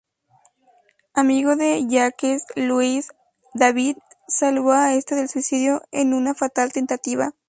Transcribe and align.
Amigo 1.13 1.55
de 1.55 1.85
Jacques-Louis 1.87 3.05
David, 3.53 3.97
salvó 4.27 4.71
a 4.71 4.95
este 4.95 5.13
del 5.13 5.29
suicidio 5.29 5.83
en 5.91 6.15
una 6.15 6.33
fatal 6.33 6.71
tentativa. 6.73 7.33